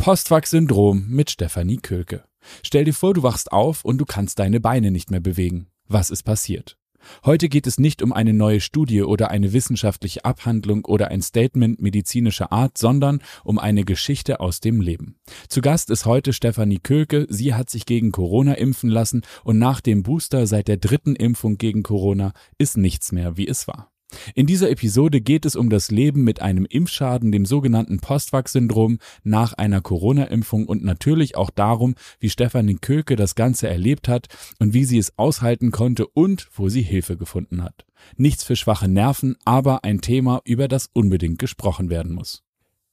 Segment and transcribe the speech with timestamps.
[0.00, 2.24] Postwachs-Syndrom mit Stefanie Kölke.
[2.62, 5.66] Stell dir vor, du wachst auf und du kannst deine Beine nicht mehr bewegen.
[5.88, 6.78] Was ist passiert?
[7.22, 11.82] Heute geht es nicht um eine neue Studie oder eine wissenschaftliche Abhandlung oder ein Statement
[11.82, 15.16] medizinischer Art, sondern um eine Geschichte aus dem Leben.
[15.48, 17.26] Zu Gast ist heute Stefanie Kölke.
[17.28, 21.58] Sie hat sich gegen Corona impfen lassen und nach dem Booster seit der dritten Impfung
[21.58, 23.92] gegen Corona ist nichts mehr, wie es war.
[24.34, 29.52] In dieser Episode geht es um das Leben mit einem Impfschaden, dem sogenannten Postwachs-Syndrom, nach
[29.52, 34.28] einer Corona-Impfung und natürlich auch darum, wie Stefanie Köke das Ganze erlebt hat
[34.58, 37.84] und wie sie es aushalten konnte und wo sie Hilfe gefunden hat.
[38.16, 42.42] Nichts für schwache Nerven, aber ein Thema, über das unbedingt gesprochen werden muss.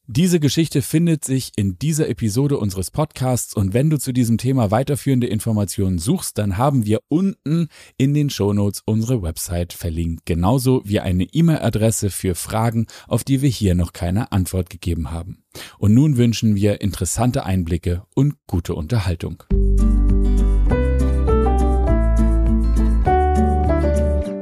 [0.10, 4.72] Diese Geschichte findet sich in dieser Episode unseres Podcasts und wenn du zu diesem Thema
[4.72, 11.02] weiterführende Informationen suchst, dann haben wir unten in den Shownotes unsere Website verlinkt, genauso wie
[11.02, 15.44] eine E-Mail-Adresse für Fragen, auf die wir hier noch keine Antwort gegeben haben.
[15.78, 19.44] Und nun wünschen wir interessante Einblicke und gute Unterhaltung.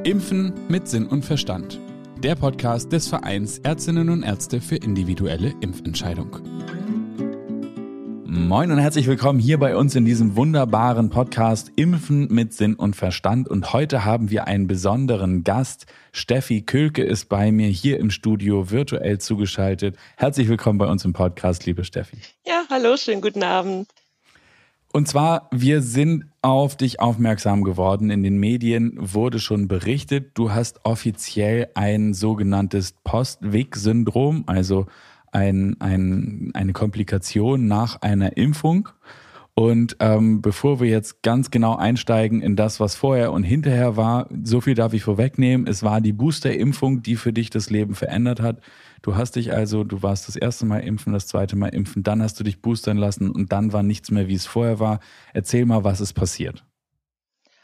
[0.04, 1.80] Impfen mit Sinn und Verstand
[2.26, 6.40] der Podcast des Vereins Ärztinnen und Ärzte für individuelle Impfentscheidung.
[8.26, 12.96] Moin und herzlich willkommen hier bei uns in diesem wunderbaren Podcast Impfen mit Sinn und
[12.96, 13.48] Verstand.
[13.48, 15.86] Und heute haben wir einen besonderen Gast.
[16.14, 19.96] Steffi Kölke ist bei mir hier im Studio virtuell zugeschaltet.
[20.18, 22.18] Herzlich willkommen bei uns im Podcast, liebe Steffi.
[22.44, 23.88] Ja, hallo, schönen guten Abend.
[24.92, 28.12] Und zwar, wir sind auf dich aufmerksam geworden.
[28.12, 34.86] In den Medien wurde schon berichtet, du hast offiziell ein sogenanntes Postweg-Syndrom, also
[35.32, 38.90] ein, ein, eine Komplikation nach einer Impfung.
[39.58, 44.28] Und ähm, bevor wir jetzt ganz genau einsteigen in das, was vorher und hinterher war,
[44.44, 45.66] so viel darf ich vorwegnehmen.
[45.66, 48.60] Es war die Booster-Impfung, die für dich das Leben verändert hat.
[49.02, 52.22] Du hast dich also, du warst das erste Mal impfen, das zweite Mal impfen, dann
[52.22, 55.00] hast du dich boostern lassen und dann war nichts mehr, wie es vorher war.
[55.34, 56.66] Erzähl mal, was ist passiert.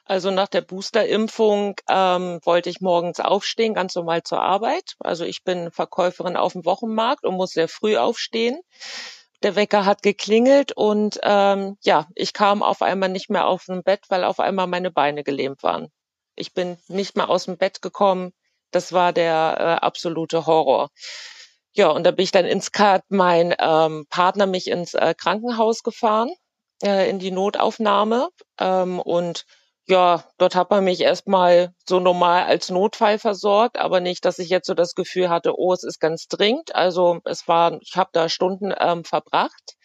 [0.05, 4.95] Also nach der Boosterimpfung ähm, wollte ich morgens aufstehen, ganz normal zur Arbeit.
[4.99, 8.59] Also ich bin Verkäuferin auf dem Wochenmarkt und muss sehr früh aufstehen.
[9.43, 13.81] Der Wecker hat geklingelt und ähm, ja, ich kam auf einmal nicht mehr auf dem
[13.83, 15.91] Bett, weil auf einmal meine Beine gelähmt waren.
[16.35, 18.33] Ich bin nicht mehr aus dem Bett gekommen.
[18.71, 20.89] Das war der äh, absolute Horror.
[21.73, 25.83] Ja, und da bin ich dann ins Kat mein ähm, Partner mich ins äh, Krankenhaus
[25.83, 26.31] gefahren,
[26.83, 28.29] äh, in die Notaufnahme.
[28.59, 29.45] Ähm, und
[29.87, 34.49] ja, dort hat man mich erstmal so normal als Notfall versorgt, aber nicht, dass ich
[34.49, 36.75] jetzt so das Gefühl hatte, oh, es ist ganz dringend.
[36.75, 39.75] Also es war, ich habe da Stunden ähm, verbracht.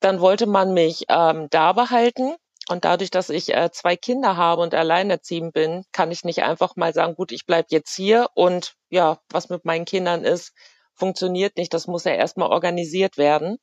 [0.00, 2.34] Dann wollte man mich ähm, da behalten
[2.68, 6.76] und dadurch, dass ich äh, zwei Kinder habe und alleinerziehend bin, kann ich nicht einfach
[6.76, 10.52] mal sagen, gut, ich bleib jetzt hier und ja, was mit meinen Kindern ist,
[10.96, 11.72] funktioniert nicht.
[11.74, 13.58] Das muss ja erstmal organisiert werden.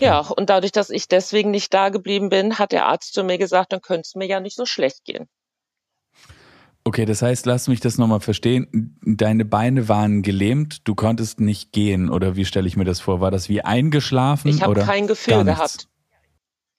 [0.00, 3.38] Ja, und dadurch, dass ich deswegen nicht da geblieben bin, hat der Arzt zu mir
[3.38, 5.28] gesagt, dann könnte es mir ja nicht so schlecht gehen.
[6.84, 8.98] Okay, das heißt, lass mich das nochmal verstehen.
[9.02, 13.20] Deine Beine waren gelähmt, du konntest nicht gehen oder wie stelle ich mir das vor?
[13.20, 14.48] War das wie eingeschlafen?
[14.48, 15.86] Ich habe kein Gefühl gehabt.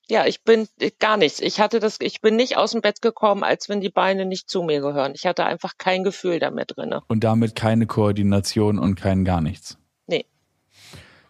[0.09, 1.39] Ja, ich bin äh, gar nichts.
[1.39, 4.49] Ich hatte das, ich bin nicht aus dem Bett gekommen, als wenn die Beine nicht
[4.49, 5.13] zu mir gehören.
[5.15, 7.03] Ich hatte einfach kein Gefühl damit drinne.
[7.07, 9.77] Und damit keine Koordination und kein gar nichts.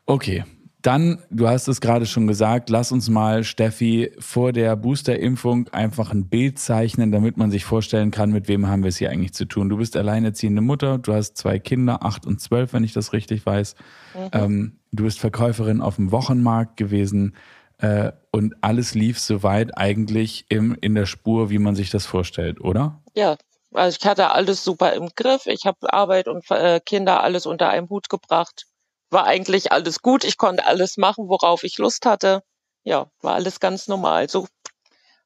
[0.06, 0.44] Okay.
[0.82, 6.12] Dann, du hast es gerade schon gesagt, lass uns mal, Steffi, vor der Boosterimpfung einfach
[6.12, 9.34] ein Bild zeichnen, damit man sich vorstellen kann, mit wem haben wir es hier eigentlich
[9.34, 9.70] zu tun.
[9.70, 13.46] Du bist alleinerziehende Mutter, du hast zwei Kinder, acht und zwölf, wenn ich das richtig
[13.46, 13.76] weiß.
[14.14, 14.30] Mhm.
[14.34, 17.34] Ähm, du bist Verkäuferin auf dem Wochenmarkt gewesen
[17.78, 22.60] äh, und alles lief soweit eigentlich im, in der Spur, wie man sich das vorstellt,
[22.60, 23.02] oder?
[23.16, 23.38] Ja,
[23.74, 25.46] also ich hatte alles super im Griff.
[25.46, 28.66] Ich habe Arbeit und äh, Kinder alles unter einem Hut gebracht.
[29.14, 30.24] War eigentlich alles gut.
[30.24, 32.42] Ich konnte alles machen, worauf ich Lust hatte.
[32.84, 34.28] Ja, war alles ganz normal.
[34.28, 34.48] So,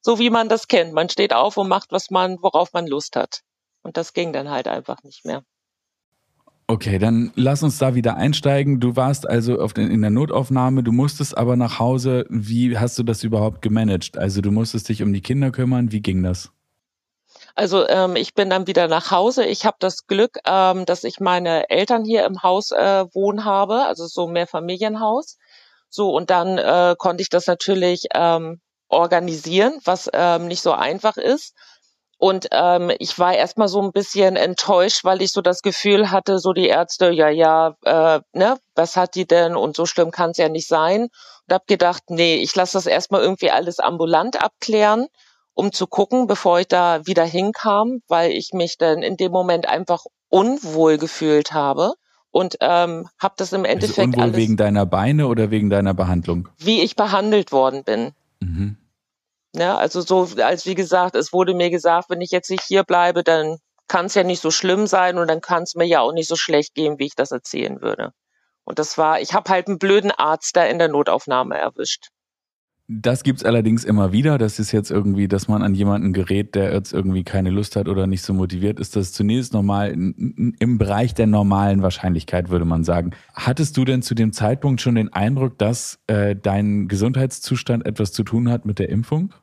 [0.02, 0.92] so wie man das kennt.
[0.92, 3.44] Man steht auf und macht, was man, worauf man Lust hat.
[3.84, 5.42] Und das ging dann halt einfach nicht mehr.
[6.68, 8.82] Okay, dann lass uns da wieder einsteigen.
[8.82, 12.26] Du warst also den, in der Notaufnahme, du musstest aber nach Hause.
[12.30, 14.18] Wie hast du das überhaupt gemanagt?
[14.18, 15.94] Also du musstest dich um die Kinder kümmern.
[15.94, 16.52] Wie ging das?
[17.58, 19.44] Also ähm, ich bin dann wieder nach Hause.
[19.44, 23.86] Ich habe das Glück, ähm, dass ich meine Eltern hier im Haus äh, wohnen habe,
[23.86, 25.38] also so mehr Familienhaus.
[25.90, 31.18] So und dann äh, konnte ich das natürlich ähm, organisieren, was ähm, nicht so einfach
[31.18, 31.56] ist.
[32.20, 36.38] Und ähm, ich war erstmal so ein bisschen enttäuscht, weil ich so das Gefühl hatte,
[36.38, 39.56] so die Ärzte, ja, ja, äh, ne, was hat die denn?
[39.56, 41.10] Und so schlimm kann es ja nicht sein.
[41.48, 45.08] Und habe gedacht, nee, ich lasse das erstmal irgendwie alles ambulant abklären,
[45.58, 49.68] um zu gucken, bevor ich da wieder hinkam, weil ich mich dann in dem Moment
[49.68, 51.94] einfach unwohl gefühlt habe
[52.30, 55.96] und ähm, habe das im Endeffekt also unwohl alles wegen deiner Beine oder wegen deiner
[55.96, 56.48] Behandlung?
[56.60, 58.12] Wie ich behandelt worden bin.
[58.40, 58.78] Mhm.
[59.56, 62.64] Ja, ne, also so als wie gesagt, es wurde mir gesagt, wenn ich jetzt nicht
[62.64, 63.58] hier bleibe, dann
[63.88, 66.28] kann es ja nicht so schlimm sein und dann kann es mir ja auch nicht
[66.28, 68.12] so schlecht gehen, wie ich das erzählen würde.
[68.64, 72.10] Und das war, ich habe halt einen blöden Arzt da in der Notaufnahme erwischt.
[72.90, 74.38] Das gibt's allerdings immer wieder.
[74.38, 77.90] Das ist jetzt irgendwie, dass man an jemanden gerät, der jetzt irgendwie keine Lust hat
[77.90, 78.96] oder nicht so motiviert ist.
[78.96, 83.12] Das ist zunächst normal im Bereich der normalen Wahrscheinlichkeit, würde man sagen.
[83.34, 88.24] Hattest du denn zu dem Zeitpunkt schon den Eindruck, dass äh, dein Gesundheitszustand etwas zu
[88.24, 89.34] tun hat mit der Impfung?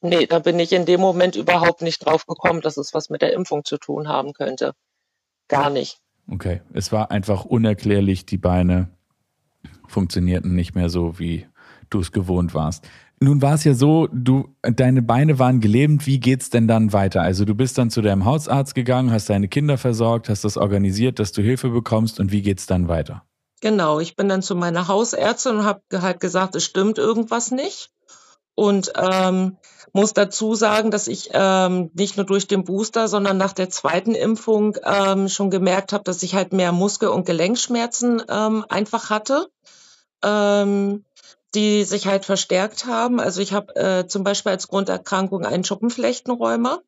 [0.00, 3.20] Nee, da bin ich in dem Moment überhaupt nicht drauf gekommen, dass es was mit
[3.20, 4.74] der Impfung zu tun haben könnte.
[5.48, 5.98] Gar nicht.
[6.30, 8.90] Okay, es war einfach unerklärlich, die Beine
[9.88, 11.46] funktionierten nicht mehr so, wie
[11.90, 12.84] du es gewohnt warst.
[13.18, 16.06] Nun war es ja so, du, deine Beine waren gelähmt.
[16.06, 17.22] Wie geht's denn dann weiter?
[17.22, 21.18] Also du bist dann zu deinem Hausarzt gegangen, hast deine Kinder versorgt, hast das organisiert,
[21.18, 23.22] dass du Hilfe bekommst und wie geht's dann weiter?
[23.62, 27.90] Genau, ich bin dann zu meiner Hausärztin und habe halt gesagt, es stimmt irgendwas nicht.
[28.54, 29.56] Und ähm,
[29.92, 34.14] muss dazu sagen, dass ich ähm, nicht nur durch den Booster, sondern nach der zweiten
[34.14, 39.48] Impfung ähm, schon gemerkt habe, dass ich halt mehr Muskel- und Gelenkschmerzen ähm, einfach hatte.
[40.22, 41.04] Ähm,
[41.56, 43.18] die sich halt verstärkt haben.
[43.18, 46.82] Also ich habe äh, zum Beispiel als Grunderkrankung einen Schuppenflechtenräumer.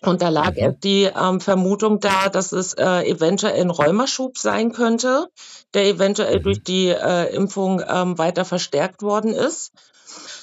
[0.00, 0.80] Und da lag mhm.
[0.80, 5.28] die ähm, Vermutung da, dass es äh, eventuell ein Rheumaschub sein könnte,
[5.74, 6.42] der eventuell mhm.
[6.42, 9.72] durch die äh, Impfung ähm, weiter verstärkt worden ist.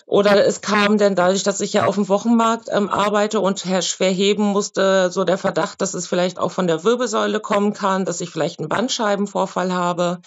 [0.05, 4.11] Oder es kam denn dadurch, dass ich ja auf dem Wochenmarkt ähm, arbeite und schwer
[4.11, 8.21] heben musste, so der Verdacht, dass es vielleicht auch von der Wirbelsäule kommen kann, dass
[8.21, 10.21] ich vielleicht einen Bandscheibenvorfall habe.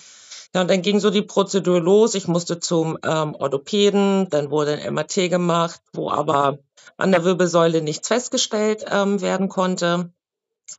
[0.55, 2.15] Ja, und dann ging so die Prozedur los.
[2.15, 6.59] Ich musste zum ähm, Orthopäden, dann wurde ein MRT gemacht, wo aber
[6.97, 10.11] an der Wirbelsäule nichts festgestellt ähm, werden konnte.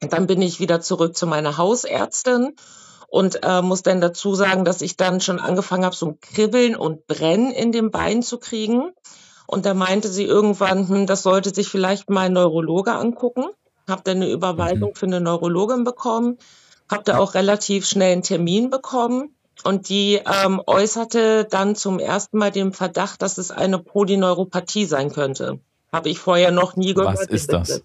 [0.01, 2.55] Und dann bin ich wieder zurück zu meiner Hausärztin
[3.07, 6.75] und äh, muss dann dazu sagen, dass ich dann schon angefangen habe, so ein Kribbeln
[6.75, 8.91] und Brennen in dem Bein zu kriegen.
[9.47, 13.45] Und da meinte sie irgendwann, hm, das sollte sich vielleicht mal ein Neurologe angucken.
[13.87, 14.95] Habe dann eine Überweisung mhm.
[14.95, 16.37] für eine Neurologin bekommen,
[16.89, 19.35] habe da auch relativ schnell einen Termin bekommen.
[19.63, 25.11] Und die ähm, äußerte dann zum ersten Mal den Verdacht, dass es eine Polyneuropathie sein
[25.11, 25.59] könnte.
[25.91, 27.19] Habe ich vorher noch nie gehört.
[27.19, 27.81] Was ist das?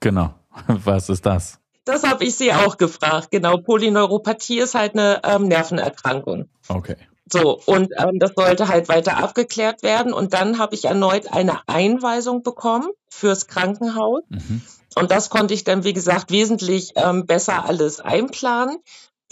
[0.00, 0.34] Genau.
[0.66, 1.60] Was ist das?
[1.84, 3.30] Das habe ich sie auch gefragt.
[3.30, 6.48] Genau, Polyneuropathie ist halt eine ähm, Nervenerkrankung.
[6.68, 6.96] Okay.
[7.30, 10.12] So, und ähm, das sollte halt weiter abgeklärt werden.
[10.12, 14.22] Und dann habe ich erneut eine Einweisung bekommen fürs Krankenhaus.
[14.28, 14.62] Mhm.
[14.94, 18.78] Und das konnte ich dann, wie gesagt, wesentlich ähm, besser alles einplanen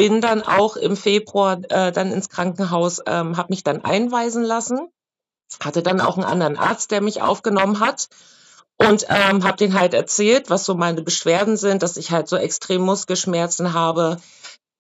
[0.03, 4.89] bin dann auch im Februar äh, dann ins Krankenhaus, ähm, habe mich dann einweisen lassen,
[5.61, 8.09] hatte dann auch einen anderen Arzt, der mich aufgenommen hat
[8.79, 12.35] und ähm, habe den halt erzählt, was so meine Beschwerden sind, dass ich halt so
[12.35, 14.17] extrem Muskelschmerzen habe.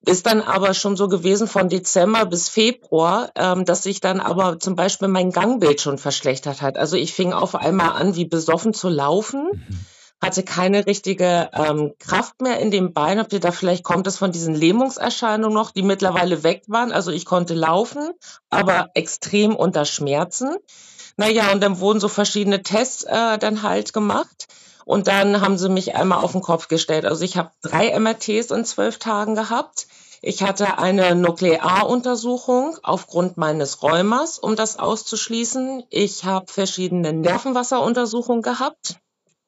[0.04, 4.58] Ist dann aber schon so gewesen von Dezember bis Februar, ähm, dass sich dann aber
[4.58, 6.76] zum Beispiel mein Gangbild schon verschlechtert hat.
[6.76, 9.50] Also ich fing auf einmal an, wie besoffen zu laufen.
[9.52, 9.86] Mhm
[10.22, 13.18] hatte keine richtige ähm, Kraft mehr in dem Bein.
[13.18, 16.92] Habt ihr da vielleicht kommt es von diesen Lähmungserscheinungen noch, die mittlerweile weg waren.
[16.92, 18.12] Also ich konnte laufen,
[18.48, 20.56] aber extrem unter Schmerzen.
[21.16, 24.46] Naja, und dann wurden so verschiedene Tests äh, dann halt gemacht.
[24.84, 27.04] Und dann haben sie mich einmal auf den Kopf gestellt.
[27.04, 29.88] Also ich habe drei MRTs in zwölf Tagen gehabt.
[30.22, 35.82] Ich hatte eine Nuklearuntersuchung aufgrund meines Rheumas, um das auszuschließen.
[35.90, 39.01] Ich habe verschiedene Nervenwasseruntersuchungen gehabt.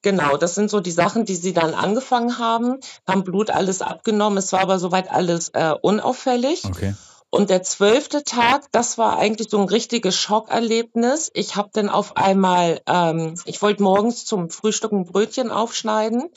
[0.05, 4.37] Genau, das sind so die Sachen, die sie dann angefangen haben, haben Blut alles abgenommen.
[4.37, 6.63] Es war aber soweit alles äh, unauffällig.
[6.63, 6.93] Okay.
[7.31, 11.31] Und der zwölfte Tag, das war eigentlich so ein richtiges Schockerlebnis.
[11.33, 16.29] Ich habe dann auf einmal, ähm, ich wollte morgens zum Frühstück ein Brötchen aufschneiden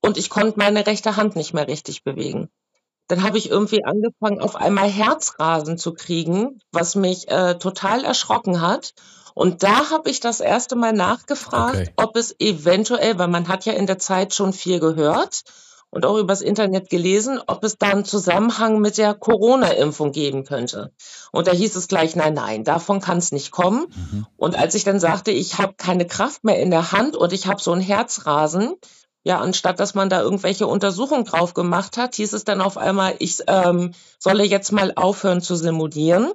[0.00, 2.48] und ich konnte meine rechte Hand nicht mehr richtig bewegen.
[3.08, 8.60] Dann habe ich irgendwie angefangen, auf einmal Herzrasen zu kriegen, was mich äh, total erschrocken
[8.60, 8.94] hat.
[9.36, 11.92] Und da habe ich das erste Mal nachgefragt, okay.
[11.96, 15.42] ob es eventuell, weil man hat ja in der Zeit schon viel gehört
[15.90, 20.90] und auch übers Internet gelesen, ob es da einen Zusammenhang mit der Corona-Impfung geben könnte.
[21.32, 23.88] Und da hieß es gleich, nein, nein, davon kann es nicht kommen.
[23.94, 24.26] Mhm.
[24.38, 27.46] Und als ich dann sagte, ich habe keine Kraft mehr in der Hand und ich
[27.46, 28.76] habe so ein Herzrasen,
[29.22, 33.16] ja, anstatt dass man da irgendwelche Untersuchungen drauf gemacht hat, hieß es dann auf einmal,
[33.18, 36.32] ich ähm, solle jetzt mal aufhören zu simulieren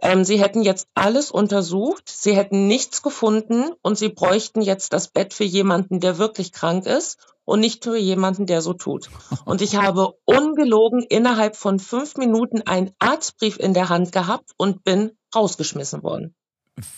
[0.00, 5.08] ähm, sie hätten jetzt alles untersucht, sie hätten nichts gefunden und sie bräuchten jetzt das
[5.08, 9.08] Bett für jemanden, der wirklich krank ist und nicht für jemanden, der so tut.
[9.44, 14.84] Und ich habe ungelogen innerhalb von fünf Minuten einen Arztbrief in der Hand gehabt und
[14.84, 16.34] bin rausgeschmissen worden.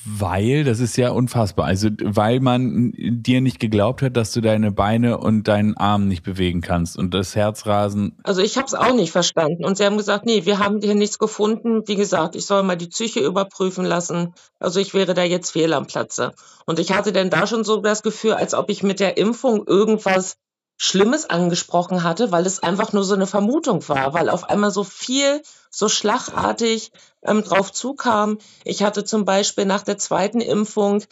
[0.05, 1.67] Weil, das ist ja unfassbar.
[1.67, 6.25] Also, weil man dir nicht geglaubt hat, dass du deine Beine und deinen Arm nicht
[6.25, 8.19] bewegen kannst und das Herzrasen.
[8.25, 9.65] Also ich habe es auch nicht verstanden.
[9.65, 11.87] Und sie haben gesagt, nee, wir haben hier nichts gefunden.
[11.87, 14.35] Wie gesagt, ich soll mal die Psyche überprüfen lassen.
[14.59, 16.33] Also ich wäre da jetzt fehl am Platze.
[16.67, 19.65] Und ich hatte denn da schon so das Gefühl, als ob ich mit der Impfung
[19.65, 20.37] irgendwas
[20.81, 24.85] Schlimmes angesprochen hatte, weil es einfach nur so eine Vermutung war, weil auf einmal so
[24.85, 26.93] viel, so schlagartig
[27.23, 28.39] ähm, drauf zukam.
[28.65, 31.03] Ich hatte zum Beispiel nach der zweiten Impfung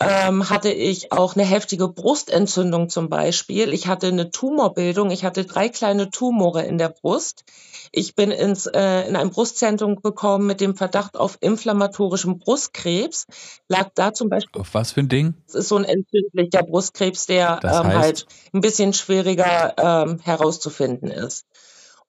[0.00, 3.72] ähm, hatte ich auch eine heftige Brustentzündung zum Beispiel.
[3.72, 5.10] Ich hatte eine Tumorbildung.
[5.10, 7.44] Ich hatte drei kleine Tumore in der Brust.
[7.92, 13.26] Ich bin ins, äh, in ein Brustzentrum gekommen mit dem Verdacht auf inflammatorischem Brustkrebs.
[13.68, 14.60] Lag da zum Beispiel.
[14.60, 15.34] Auf was für ein Ding?
[15.46, 21.46] Es ist so ein entzündlicher Brustkrebs, der ähm, halt ein bisschen schwieriger ähm, herauszufinden ist.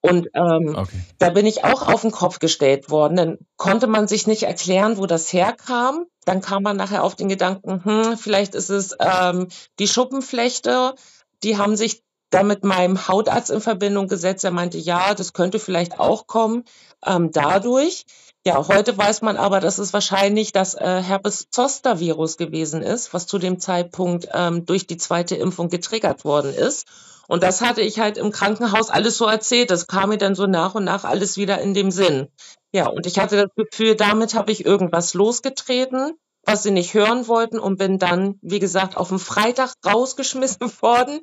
[0.08, 1.00] Und ähm, okay.
[1.18, 3.16] da bin ich auch auf den Kopf gestellt worden.
[3.16, 6.06] Dann konnte man sich nicht erklären, wo das herkam.
[6.24, 9.48] Dann kam man nachher auf den Gedanken, hm, vielleicht ist es ähm,
[9.78, 10.94] die Schuppenflechte.
[11.42, 14.44] Die haben sich da mit meinem Hautarzt in Verbindung gesetzt.
[14.44, 16.64] Er meinte, ja, das könnte vielleicht auch kommen
[17.04, 18.04] ähm, dadurch.
[18.46, 23.38] Ja, heute weiß man aber, dass es wahrscheinlich das äh, Herpes-Zoster-Virus gewesen ist, was zu
[23.38, 26.86] dem Zeitpunkt ähm, durch die zweite Impfung getriggert worden ist.
[27.26, 29.72] Und das hatte ich halt im Krankenhaus alles so erzählt.
[29.72, 32.28] Das kam mir dann so nach und nach alles wieder in dem Sinn.
[32.70, 36.12] Ja, und ich hatte das Gefühl, damit habe ich irgendwas losgetreten,
[36.44, 41.18] was sie nicht hören wollten und bin dann, wie gesagt, auf dem Freitag rausgeschmissen worden,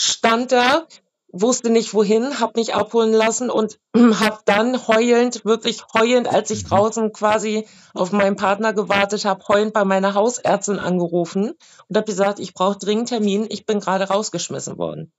[0.00, 0.86] stand da,
[1.34, 6.64] wusste nicht wohin, habe mich abholen lassen und habe dann heulend, wirklich heulend, als ich
[6.64, 6.68] mhm.
[6.68, 11.54] draußen quasi auf meinen Partner gewartet habe, heulend bei meiner Hausärztin angerufen
[11.88, 15.12] und habe gesagt, ich brauche dringend Termin, ich bin gerade rausgeschmissen worden.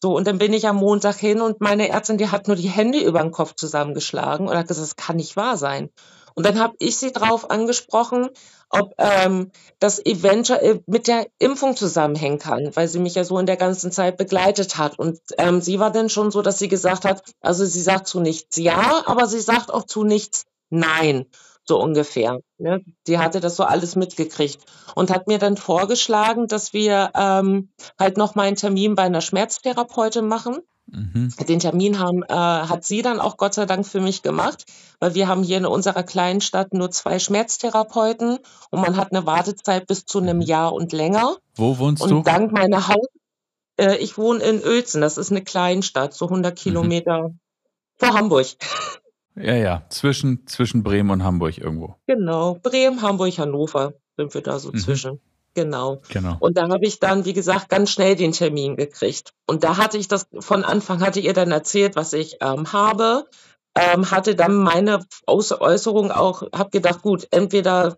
[0.00, 2.68] So, und dann bin ich am Montag hin und meine Ärztin, die hat nur die
[2.68, 5.90] Hände über den Kopf zusammengeschlagen und hat gesagt, das kann nicht wahr sein.
[6.36, 8.28] Und dann habe ich sie darauf angesprochen,
[8.68, 13.46] ob ähm, das eventuell mit der Impfung zusammenhängen kann, weil sie mich ja so in
[13.46, 14.98] der ganzen Zeit begleitet hat.
[14.98, 18.20] Und ähm, sie war dann schon so, dass sie gesagt hat, also sie sagt zu
[18.20, 21.26] nichts ja, aber sie sagt auch zu nichts nein
[21.66, 22.40] so ungefähr.
[22.58, 22.84] Ne?
[23.06, 24.60] Die hatte das so alles mitgekriegt
[24.94, 29.20] und hat mir dann vorgeschlagen, dass wir ähm, halt noch mal einen Termin bei einer
[29.20, 30.58] Schmerztherapeutin machen.
[30.86, 31.32] Mhm.
[31.48, 34.64] Den Termin haben, äh, hat sie dann auch Gott sei Dank für mich gemacht,
[35.00, 38.38] weil wir haben hier in unserer kleinen Stadt nur zwei Schmerztherapeuten
[38.70, 40.42] und man hat eine Wartezeit bis zu einem mhm.
[40.42, 41.36] Jahr und länger.
[41.56, 42.16] Wo wohnst und du?
[42.18, 43.06] Und dank meiner Haus,
[43.78, 46.56] äh, ich wohne in Uelzen, das ist eine Kleinstadt, so 100 mhm.
[46.56, 47.34] Kilometer
[47.96, 48.46] vor Hamburg.
[49.34, 51.96] Ja, ja, zwischen, zwischen Bremen und Hamburg irgendwo.
[52.06, 54.78] Genau, Bremen, Hamburg, Hannover sind wir da so mhm.
[54.78, 55.20] zwischen.
[55.56, 56.02] Genau.
[56.10, 56.36] genau.
[56.38, 59.32] Und da habe ich dann, wie gesagt, ganz schnell den Termin gekriegt.
[59.46, 63.24] Und da hatte ich das, von Anfang hatte ihr dann erzählt, was ich ähm, habe,
[63.74, 67.96] ähm, hatte dann meine Äußerung auch, habe gedacht, gut, entweder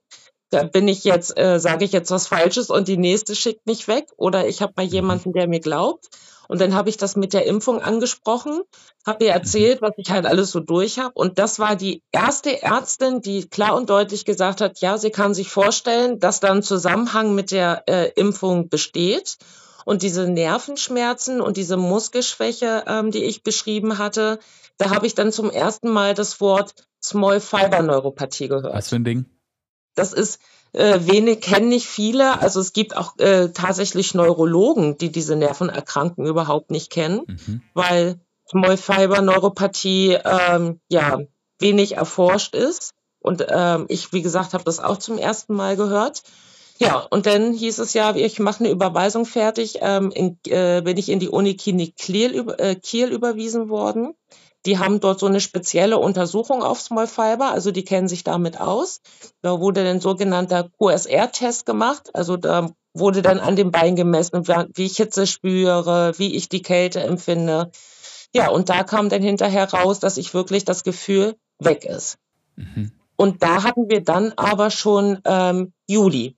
[0.51, 3.89] da bin ich jetzt, äh, sage ich jetzt was Falsches und die nächste schickt mich
[3.89, 4.93] weg oder ich habe mal mhm.
[4.93, 6.07] jemanden, der mir glaubt.
[6.49, 8.63] Und dann habe ich das mit der Impfung angesprochen,
[9.07, 11.13] habe ihr erzählt, was ich halt alles so durch habe.
[11.15, 15.35] Und das war die erste Ärztin, die klar und deutlich gesagt hat, ja, sie kann
[15.35, 19.37] sich vorstellen, dass da ein Zusammenhang mit der äh, Impfung besteht.
[19.85, 24.39] Und diese Nervenschmerzen und diese Muskelschwäche, ähm, die ich beschrieben hatte,
[24.79, 28.75] da habe ich dann zum ersten Mal das Wort Small Fiber Neuropathie gehört.
[28.75, 29.27] Was für ein Ding?
[29.95, 30.41] Das ist
[30.73, 32.41] äh, wenig kennen nicht viele.
[32.41, 37.63] Also es gibt auch äh, tatsächlich Neurologen, die diese Nervenerkrankungen überhaupt nicht kennen, mhm.
[37.75, 41.21] weil Small Fiber Neuropathie ähm, ja
[41.59, 42.95] wenig erforscht ist.
[43.21, 46.23] Und ähm, ich, wie gesagt, habe das auch zum ersten Mal gehört.
[46.79, 50.97] Ja, und dann hieß es ja, ich mache eine Überweisung fertig, ähm, in, äh, bin
[50.97, 54.15] ich in die Uniklinik Kiel, äh, Kiel überwiesen worden.
[54.67, 58.61] Die haben dort so eine spezielle Untersuchung auf Small Fiber, also die kennen sich damit
[58.61, 59.01] aus.
[59.41, 64.85] Da wurde ein sogenannter QSR-Test gemacht, also da wurde dann an dem Bein gemessen, wie
[64.85, 67.71] ich Hitze spüre, wie ich die Kälte empfinde.
[68.35, 72.19] Ja, und da kam dann hinterher raus, dass ich wirklich das Gefühl weg ist.
[72.57, 72.93] Mhm.
[73.17, 76.37] Und da hatten wir dann aber schon ähm, Juli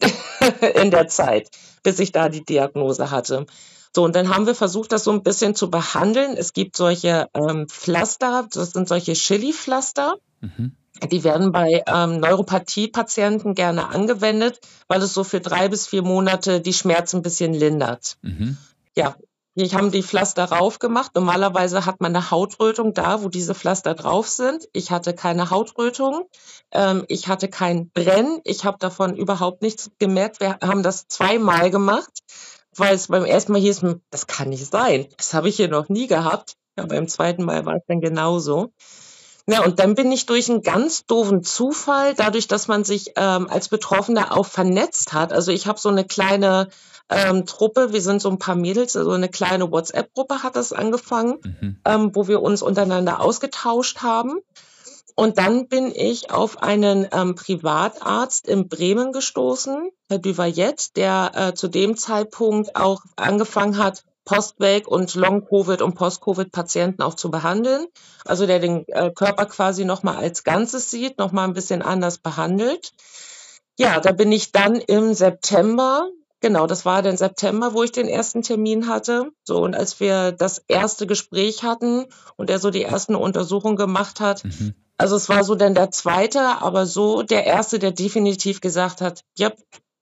[0.74, 1.48] in der Zeit,
[1.82, 3.46] bis ich da die Diagnose hatte.
[3.94, 6.36] So, und dann haben wir versucht, das so ein bisschen zu behandeln.
[6.36, 10.16] Es gibt solche ähm, Pflaster, das sind solche Chili-Pflaster.
[10.40, 10.72] Mhm.
[11.10, 16.60] Die werden bei ähm, Neuropathie-Patienten gerne angewendet, weil es so für drei bis vier Monate
[16.60, 18.16] die Schmerzen ein bisschen lindert.
[18.22, 18.56] Mhm.
[18.96, 19.16] Ja,
[19.56, 21.12] ich habe die Pflaster drauf gemacht.
[21.14, 24.68] Normalerweise hat man eine Hautrötung da, wo diese Pflaster drauf sind.
[24.72, 26.28] Ich hatte keine Hautrötung.
[26.72, 28.40] Ähm, ich hatte kein Brennen.
[28.42, 30.40] Ich habe davon überhaupt nichts gemerkt.
[30.40, 32.10] Wir haben das zweimal gemacht
[32.76, 35.06] weil es beim ersten Mal hieß, das kann nicht sein.
[35.16, 36.54] Das habe ich hier noch nie gehabt.
[36.76, 38.72] Ja, beim zweiten Mal war es dann genauso.
[39.46, 43.48] Ja, und dann bin ich durch einen ganz doofen Zufall, dadurch, dass man sich ähm,
[43.48, 45.32] als Betroffener auch vernetzt hat.
[45.32, 46.68] Also ich habe so eine kleine
[47.10, 51.38] ähm, Truppe, wir sind so ein paar Mädels, also eine kleine WhatsApp-Gruppe hat das angefangen,
[51.42, 51.76] mhm.
[51.84, 54.38] ähm, wo wir uns untereinander ausgetauscht haben.
[55.16, 61.54] Und dann bin ich auf einen ähm, Privatarzt in Bremen gestoßen, Herr Duvayet, der äh,
[61.54, 67.86] zu dem Zeitpunkt auch angefangen hat, Postweg und Long-Covid und Post-Covid-Patienten auch zu behandeln.
[68.24, 72.92] Also der den äh, Körper quasi nochmal als Ganzes sieht, nochmal ein bisschen anders behandelt.
[73.78, 76.08] Ja, da bin ich dann im September
[76.44, 79.30] Genau, das war dann September, wo ich den ersten Termin hatte.
[79.44, 82.04] So, und als wir das erste Gespräch hatten
[82.36, 84.74] und er so die ersten Untersuchungen gemacht hat, mhm.
[84.96, 89.22] Also es war so dann der zweite, aber so der erste, der definitiv gesagt hat,
[89.36, 89.52] ja,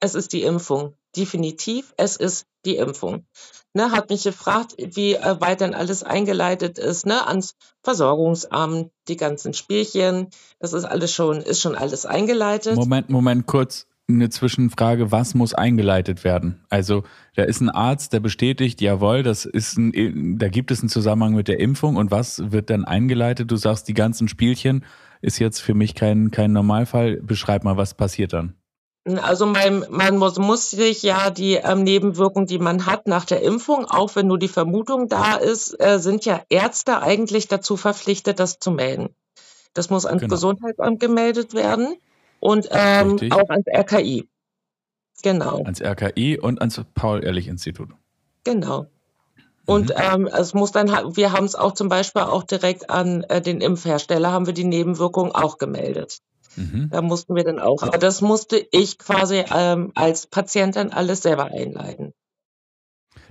[0.01, 0.95] es ist die Impfung.
[1.17, 3.27] Definitiv, es ist die Impfung.
[3.75, 9.17] Ne, hat mich gefragt, wie äh, weit denn alles eingeleitet ist, ne, ans Versorgungsamt, die
[9.17, 12.77] ganzen Spielchen, das ist alles schon, ist schon alles eingeleitet.
[12.77, 16.65] Moment, Moment, kurz eine Zwischenfrage, was muss eingeleitet werden?
[16.69, 17.05] Also
[17.35, 21.35] da ist ein Arzt, der bestätigt, jawohl, das ist ein, da gibt es einen Zusammenhang
[21.35, 23.51] mit der Impfung und was wird dann eingeleitet?
[23.51, 24.85] Du sagst, die ganzen Spielchen
[25.21, 27.21] ist jetzt für mich kein, kein Normalfall.
[27.23, 28.55] Beschreib mal, was passiert dann?
[29.05, 33.43] Also man, man muss, muss sich ja die ähm, Nebenwirkungen, die man hat nach der
[33.43, 38.39] Impfung, auch wenn nur die Vermutung da ist, äh, sind ja Ärzte eigentlich dazu verpflichtet,
[38.39, 39.09] das zu melden.
[39.75, 40.35] Das muss ans genau.
[40.35, 41.97] Gesundheitsamt gemeldet werden
[42.43, 44.29] und ähm, auch ans RKI.
[45.23, 45.63] Genau.
[45.63, 47.91] Ans RKI und ans Paul-Ehrlich-Institut.
[48.43, 48.87] Genau.
[49.65, 49.95] Und mhm.
[49.97, 53.61] ähm, es muss dann, wir haben es auch zum Beispiel auch direkt an äh, den
[53.61, 56.19] Impfhersteller, haben wir die Nebenwirkungen auch gemeldet.
[56.57, 56.89] Mhm.
[56.91, 57.83] Da mussten wir dann auch.
[57.83, 62.13] Aber das musste ich quasi ähm, als Patientin alles selber einleiten.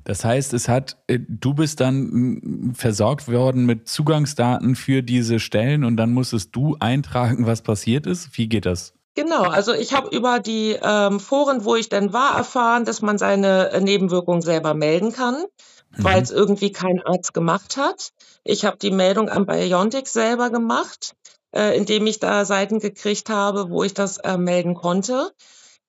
[0.06, 5.84] Das heißt, es hat, äh, du bist dann versorgt worden mit Zugangsdaten für diese Stellen
[5.84, 8.38] und dann musstest du eintragen, was passiert ist.
[8.38, 8.94] Wie geht das?
[9.13, 13.18] Genau, also ich habe über die ähm, Foren, wo ich denn war, erfahren, dass man
[13.18, 16.03] seine äh, Nebenwirkungen selber melden kann, mhm.
[16.03, 18.12] weil es irgendwie kein Arzt gemacht hat.
[18.46, 21.13] Ich habe die Meldung an Biontech selber gemacht,
[21.53, 25.34] äh, indem ich da Seiten gekriegt habe, wo ich das äh, melden konnte.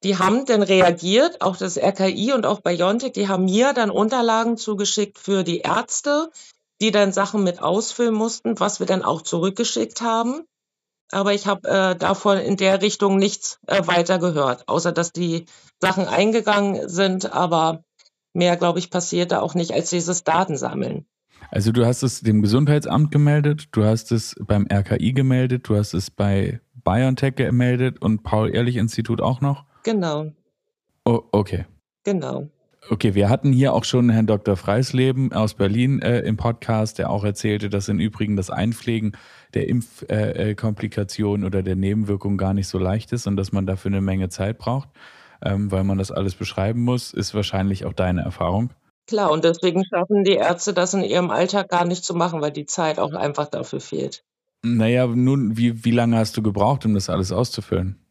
[0.02, 4.56] Die haben dann reagiert, auch das RKI und auch Biontech, die haben mir dann Unterlagen
[4.56, 6.28] zugeschickt für die Ärzte,
[6.80, 10.45] die dann Sachen mit ausfüllen mussten, was wir dann auch zurückgeschickt haben
[11.12, 15.46] aber ich habe äh, davon in der Richtung nichts äh, weiter gehört, außer dass die
[15.80, 17.84] Sachen eingegangen sind, aber
[18.32, 21.06] mehr, glaube ich, passierte auch nicht als dieses Datensammeln.
[21.50, 25.92] Also du hast es dem Gesundheitsamt gemeldet, du hast es beim RKI gemeldet, du hast
[25.92, 29.64] es bei BioNTech gemeldet und Paul-Ehrlich-Institut auch noch?
[29.82, 30.32] Genau.
[31.04, 31.66] Oh, okay.
[32.04, 32.48] Genau.
[32.90, 34.56] Okay, wir hatten hier auch schon Herrn Dr.
[34.56, 39.16] Freisleben aus Berlin äh, im Podcast, der auch erzählte, dass im Übrigen das Einpflegen
[39.54, 43.90] der Impfkomplikationen äh, oder der Nebenwirkungen gar nicht so leicht ist und dass man dafür
[43.90, 44.88] eine Menge Zeit braucht,
[45.45, 48.71] ähm, weil man das alles beschreiben muss, ist wahrscheinlich auch deine Erfahrung.
[49.06, 52.52] Klar, und deswegen schaffen die Ärzte das in ihrem Alltag gar nicht zu machen, weil
[52.52, 54.25] die Zeit auch einfach dafür fehlt.
[54.64, 58.01] Naja, nun, wie, wie lange hast du gebraucht, um das alles auszufüllen?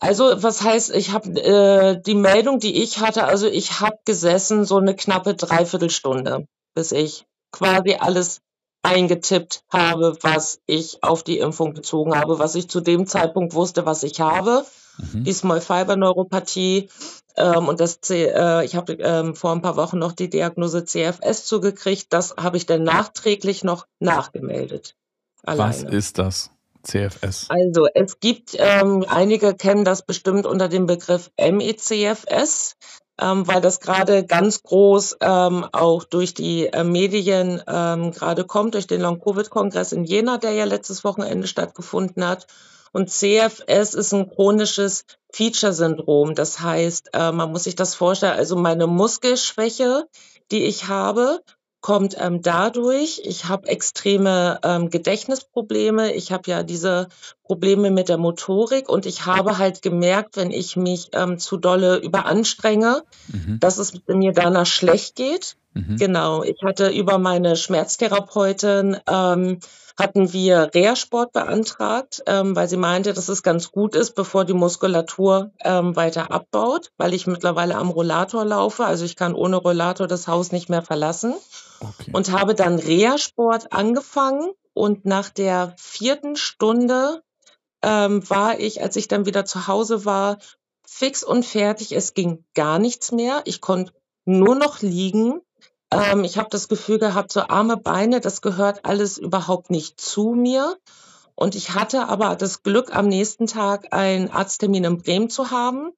[0.00, 4.64] Also, was heißt, ich habe äh, die Meldung, die ich hatte, also ich habe gesessen
[4.64, 8.40] so eine knappe Dreiviertelstunde, bis ich quasi alles
[8.82, 13.86] eingetippt habe, was ich auf die Impfung bezogen habe, was ich zu dem Zeitpunkt wusste,
[13.86, 14.64] was ich habe.
[15.12, 15.24] Mhm.
[15.24, 16.88] Die Small Fiber Neuropathie
[17.36, 20.84] ähm, und das C, äh, ich habe ähm, vor ein paar Wochen noch die Diagnose
[20.84, 22.12] CFS zugekriegt.
[22.12, 24.96] Das habe ich dann nachträglich noch nachgemeldet.
[25.44, 25.70] Alleine.
[25.70, 26.50] Was ist das?
[26.88, 27.46] CFS?
[27.48, 32.76] Also es gibt, ähm, einige kennen das bestimmt unter dem Begriff MECFS,
[33.20, 38.74] ähm, weil das gerade ganz groß ähm, auch durch die äh, Medien ähm, gerade kommt,
[38.74, 42.46] durch den Long-Covid-Kongress in Jena, der ja letztes Wochenende stattgefunden hat.
[42.92, 46.34] Und CFS ist ein chronisches Feature-Syndrom.
[46.34, 50.06] Das heißt, äh, man muss sich das vorstellen, also meine Muskelschwäche,
[50.50, 51.40] die ich habe,
[51.88, 57.08] kommt ähm, dadurch, ich habe extreme ähm, Gedächtnisprobleme, ich habe ja diese
[57.44, 61.96] Probleme mit der Motorik und ich habe halt gemerkt, wenn ich mich ähm, zu dolle
[61.96, 63.58] überanstrenge, mhm.
[63.58, 65.56] dass es mir danach schlecht geht.
[65.72, 65.96] Mhm.
[65.96, 69.58] Genau, ich hatte über meine Schmerztherapeutin ähm,
[69.98, 74.54] hatten wir Reha-Sport beantragt, ähm, weil sie meinte, dass es ganz gut ist, bevor die
[74.54, 78.84] Muskulatur ähm, weiter abbaut, weil ich mittlerweile am Rollator laufe.
[78.84, 81.34] Also ich kann ohne Rollator das Haus nicht mehr verlassen.
[81.80, 82.12] Okay.
[82.12, 87.22] Und habe dann Reha-Sport angefangen und nach der vierten Stunde
[87.82, 90.38] ähm, war ich, als ich dann wieder zu Hause war,
[90.86, 91.92] fix und fertig.
[91.92, 93.42] Es ging gar nichts mehr.
[93.44, 93.92] Ich konnte
[94.24, 95.40] nur noch liegen.
[95.90, 100.32] Ähm, ich habe das Gefühl gehabt, so arme Beine, das gehört alles überhaupt nicht zu
[100.32, 100.76] mir.
[101.34, 105.92] Und ich hatte aber das Glück, am nächsten Tag einen Arzttermin in Bremen zu haben,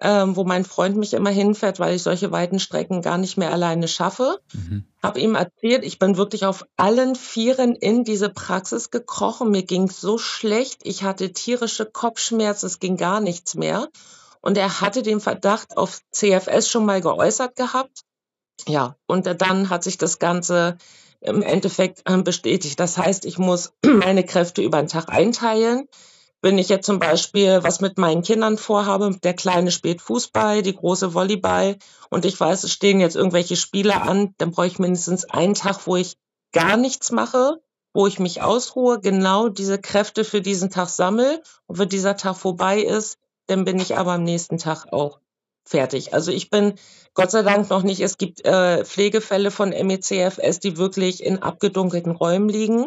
[0.00, 3.52] ähm, wo mein Freund mich immer hinfährt, weil ich solche weiten Strecken gar nicht mehr
[3.52, 4.40] alleine schaffe.
[4.54, 4.84] Mhm.
[5.02, 9.50] Habe ihm erzählt, ich bin wirklich auf allen Vieren in diese Praxis gekrochen.
[9.50, 10.80] Mir ging so schlecht.
[10.84, 13.88] Ich hatte tierische Kopfschmerzen, es ging gar nichts mehr.
[14.40, 18.05] Und er hatte den Verdacht auf CFS schon mal geäußert gehabt.
[18.66, 20.78] Ja, und dann hat sich das Ganze
[21.20, 22.78] im Endeffekt ähm, bestätigt.
[22.80, 25.88] Das heißt, ich muss meine Kräfte über den Tag einteilen.
[26.42, 30.76] Wenn ich jetzt zum Beispiel was mit meinen Kindern vorhabe, der Kleine spielt Fußball, die
[30.76, 31.76] Große Volleyball
[32.10, 35.86] und ich weiß, es stehen jetzt irgendwelche Spiele an, dann brauche ich mindestens einen Tag,
[35.86, 36.16] wo ich
[36.52, 37.60] gar nichts mache,
[37.94, 41.42] wo ich mich ausruhe, genau diese Kräfte für diesen Tag sammle.
[41.66, 45.20] Und wenn dieser Tag vorbei ist, dann bin ich aber am nächsten Tag auch
[45.66, 46.14] fertig.
[46.14, 46.74] Also ich bin
[47.14, 48.00] Gott sei Dank noch nicht.
[48.00, 52.86] Es gibt äh, Pflegefälle von MECFS, die wirklich in abgedunkelten Räumen liegen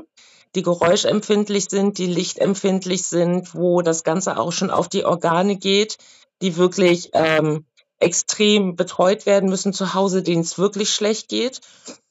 [0.56, 5.98] die geräuschempfindlich sind, die lichtempfindlich sind, wo das Ganze auch schon auf die Organe geht,
[6.42, 7.66] die wirklich ähm,
[8.00, 11.60] extrem betreut werden müssen zu Hause, denen es wirklich schlecht geht.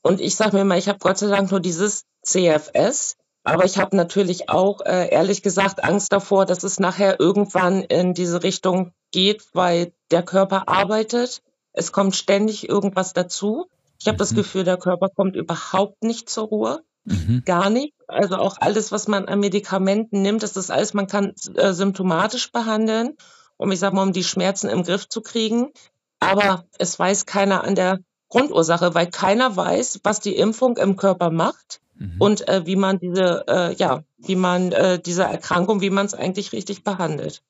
[0.03, 3.79] Und ich sage mir mal, ich habe Gott sei Dank nur dieses CFS, aber ich
[3.79, 8.93] habe natürlich auch äh, ehrlich gesagt Angst davor, dass es nachher irgendwann in diese Richtung
[9.11, 11.43] geht, weil der Körper arbeitet.
[11.73, 13.67] Es kommt ständig irgendwas dazu.
[14.01, 14.21] Ich habe mhm.
[14.21, 16.83] das Gefühl, der Körper kommt überhaupt nicht zur Ruhe.
[17.05, 17.43] Mhm.
[17.45, 17.95] Gar nicht.
[18.07, 22.53] Also auch alles, was man an Medikamenten nimmt, das ist alles, man kann äh, symptomatisch
[22.53, 23.17] behandeln,
[23.57, 25.71] um ich sag mal, um die Schmerzen im Griff zu kriegen.
[26.21, 31.31] Aber es weiß keiner an der Grundursache, weil keiner weiß, was die Impfung im Körper
[31.31, 32.17] macht mhm.
[32.19, 36.15] und äh, wie man diese, äh, ja, wie man äh, diese Erkrankung, wie man es
[36.15, 37.43] eigentlich richtig behandelt.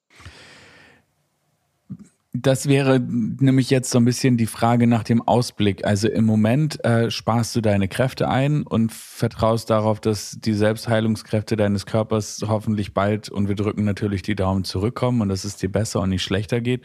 [2.35, 5.87] Das wäre nämlich jetzt so ein bisschen die Frage nach dem Ausblick.
[5.87, 11.57] Also im Moment äh, sparst du deine Kräfte ein und vertraust darauf, dass die Selbstheilungskräfte
[11.57, 15.73] deines Körpers hoffentlich bald und wir drücken natürlich die Daumen zurückkommen und dass es dir
[15.73, 16.85] besser und nicht schlechter geht.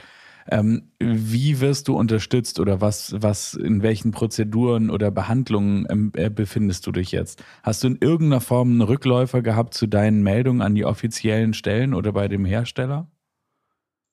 [0.50, 6.30] Ähm, wie wirst du unterstützt oder was, was, in welchen Prozeduren oder Behandlungen ähm, äh,
[6.30, 7.44] befindest du dich jetzt?
[7.64, 11.94] Hast du in irgendeiner Form einen Rückläufer gehabt zu deinen Meldungen an die offiziellen Stellen
[11.94, 13.08] oder bei dem Hersteller?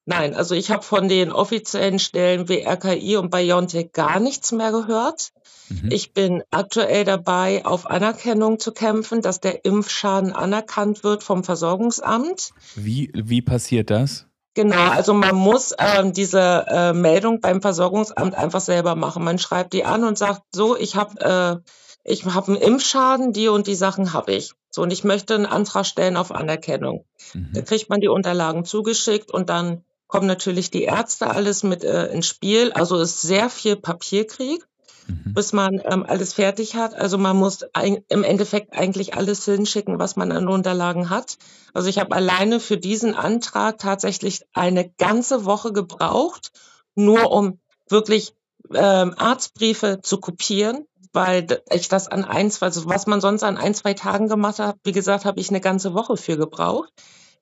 [0.07, 4.73] Nein, also ich habe von den offiziellen Stellen wie RKI und BioNTech gar nichts mehr
[4.73, 5.31] gehört.
[5.69, 5.91] Mhm.
[5.91, 12.51] Ich bin aktuell dabei, auf Anerkennung zu kämpfen, dass der Impfschaden anerkannt wird vom Versorgungsamt.
[12.75, 14.27] Wie, wie passiert das?
[14.55, 19.23] Genau, also man muss ähm, diese äh, Meldung beim Versorgungsamt einfach selber machen.
[19.23, 21.71] Man schreibt die an und sagt, so, ich habe äh,
[22.03, 24.53] ich habe einen Impfschaden, die und die Sachen habe ich.
[24.71, 27.05] So, und ich möchte einen Antrag stellen auf Anerkennung.
[27.35, 27.51] Mhm.
[27.53, 32.07] Da kriegt man die Unterlagen zugeschickt und dann kommen natürlich die Ärzte alles mit äh,
[32.09, 32.73] ins Spiel.
[32.73, 34.67] Also ist sehr viel Papierkrieg,
[35.07, 35.35] mhm.
[35.35, 36.95] bis man ähm, alles fertig hat.
[36.95, 41.39] Also man muss ein, im Endeffekt eigentlich alles hinschicken, was man an Unterlagen hat.
[41.73, 46.51] Also ich habe alleine für diesen Antrag tatsächlich eine ganze Woche gebraucht,
[46.95, 48.35] nur um wirklich
[48.75, 53.75] ähm, Arztbriefe zu kopieren, weil ich das an ein, also was man sonst an ein,
[53.75, 56.93] zwei Tagen gemacht hat, wie gesagt, habe ich eine ganze Woche für gebraucht.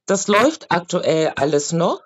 [0.06, 2.00] Das läuft aktuell alles noch.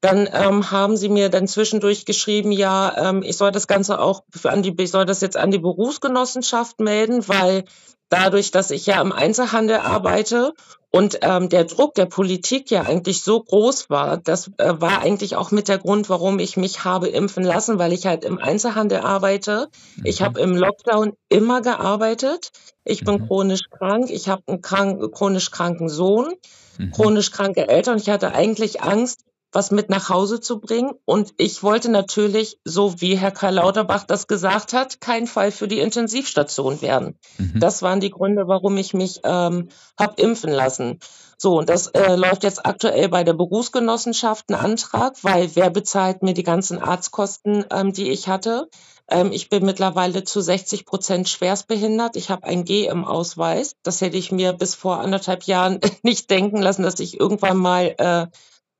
[0.00, 4.22] Dann ähm, haben sie mir dann zwischendurch geschrieben, ja, ähm, ich soll das Ganze auch
[4.44, 7.64] an die, ich soll das jetzt an die Berufsgenossenschaft melden, weil
[8.08, 10.54] dadurch, dass ich ja im Einzelhandel arbeite
[10.90, 15.36] und ähm, der Druck der Politik ja eigentlich so groß war, das äh, war eigentlich
[15.36, 19.00] auch mit der Grund, warum ich mich habe impfen lassen, weil ich halt im Einzelhandel
[19.00, 19.68] arbeite.
[19.96, 20.06] Mhm.
[20.06, 22.52] Ich habe im Lockdown immer gearbeitet.
[22.84, 23.26] Ich bin mhm.
[23.26, 24.10] chronisch krank.
[24.10, 26.32] Ich habe einen krank, chronisch kranken Sohn,
[26.78, 26.92] mhm.
[26.92, 27.98] chronisch kranke Eltern.
[27.98, 29.20] Ich hatte eigentlich Angst,
[29.52, 30.92] was mit nach Hause zu bringen.
[31.04, 35.68] Und ich wollte natürlich, so wie Herr Karl Lauterbach das gesagt hat, kein Fall für
[35.68, 37.18] die Intensivstation werden.
[37.38, 37.60] Mhm.
[37.60, 40.98] Das waren die Gründe, warum ich mich ähm, habe impfen lassen.
[41.40, 46.22] So, und das äh, läuft jetzt aktuell bei der Berufsgenossenschaft ein Antrag, weil wer bezahlt
[46.22, 48.68] mir die ganzen Arztkosten, ähm, die ich hatte?
[49.08, 52.16] Ähm, ich bin mittlerweile zu 60 Prozent schwerstbehindert.
[52.16, 53.76] Ich habe ein G im Ausweis.
[53.82, 57.94] Das hätte ich mir bis vor anderthalb Jahren nicht denken lassen, dass ich irgendwann mal
[57.98, 58.26] äh,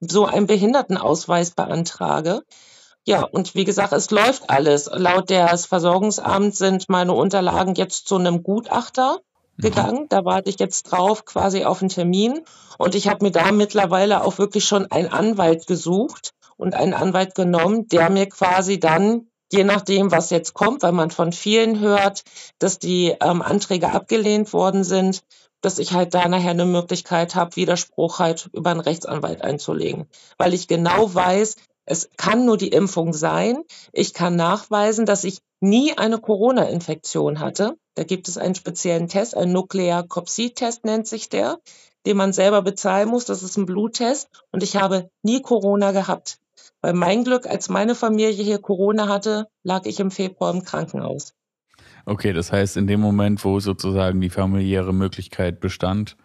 [0.01, 2.43] so einen Behindertenausweis beantrage.
[3.07, 4.91] Ja, und wie gesagt, es läuft alles.
[4.93, 9.21] Laut des Versorgungsamts sind meine Unterlagen jetzt zu einem Gutachter
[9.57, 9.63] mhm.
[9.63, 10.07] gegangen.
[10.09, 12.41] Da warte ich jetzt drauf, quasi auf einen Termin.
[12.77, 17.35] Und ich habe mir da mittlerweile auch wirklich schon einen Anwalt gesucht und einen Anwalt
[17.35, 22.23] genommen, der mir quasi dann, je nachdem, was jetzt kommt, weil man von vielen hört,
[22.59, 25.23] dass die ähm, Anträge abgelehnt worden sind,
[25.61, 30.07] dass ich halt da nachher eine Möglichkeit habe, Widerspruch halt über einen Rechtsanwalt einzulegen.
[30.37, 33.63] Weil ich genau weiß, es kann nur die Impfung sein.
[33.93, 37.77] Ich kann nachweisen, dass ich nie eine Corona-Infektion hatte.
[37.95, 41.59] Da gibt es einen speziellen Test, ein Nuklearkopsie-Test nennt sich der.
[42.07, 43.25] den man selber bezahlen muss.
[43.25, 44.29] Das ist ein Bluttest.
[44.53, 46.39] Und ich habe nie Corona gehabt.
[46.81, 51.35] Weil mein Glück, als meine Familie hier Corona hatte, lag ich im Februar im Krankenhaus.
[52.09, 56.17] Okay, das heißt, in dem Moment, wo sozusagen die familiäre Möglichkeit bestand,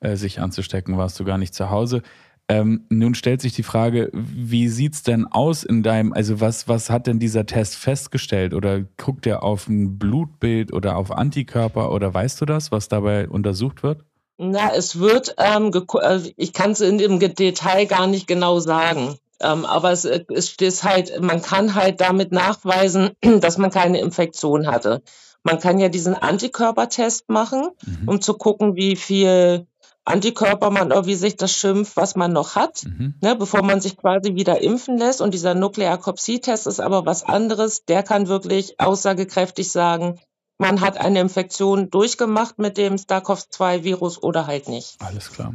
[0.00, 2.02] äh, sich anzustecken, warst du gar nicht zu Hause.
[2.48, 6.90] Ähm, nun stellt sich die Frage, wie sieht's denn aus in deinem, also was, was
[6.90, 8.52] hat denn dieser Test festgestellt?
[8.52, 13.28] Oder guckt er auf ein Blutbild oder auf Antikörper oder weißt du das, was dabei
[13.28, 14.00] untersucht wird?
[14.38, 15.70] Na, es wird, ähm,
[16.00, 19.16] also ich kann es in dem Detail gar nicht genau sagen.
[19.40, 24.66] Ähm, aber es, es ist halt, man kann halt damit nachweisen, dass man keine Infektion
[24.66, 25.02] hatte.
[25.42, 28.08] Man kann ja diesen Antikörpertest machen, mhm.
[28.08, 29.66] um zu gucken, wie viel
[30.04, 33.14] Antikörper man, wie sich das schimpft, was man noch hat, mhm.
[33.20, 35.20] ne, bevor man sich quasi wieder impfen lässt.
[35.20, 37.84] Und dieser Nuklearkopsie-Test ist aber was anderes.
[37.84, 40.18] Der kann wirklich aussagekräftig sagen,
[40.56, 44.96] man hat eine Infektion durchgemacht mit dem SARS-CoV-2-Virus oder halt nicht.
[45.00, 45.54] Alles klar.